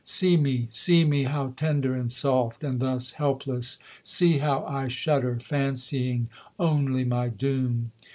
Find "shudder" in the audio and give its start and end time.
4.87-5.37